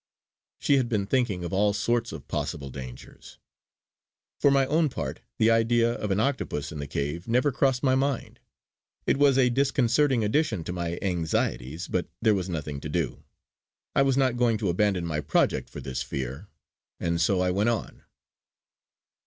[0.57, 3.37] She had been thinking of all sorts of possible dangers.
[4.39, 7.93] For my own part the idea of an octopus in the cave never crossed my
[7.93, 8.39] mind.
[9.05, 13.23] It was a disconcerting addition to my anxieties; but there was nothing to do.
[13.95, 16.47] I was not going to abandon my project for this fear;
[16.99, 18.01] and so I went on.